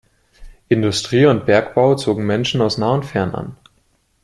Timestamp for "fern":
3.05-3.35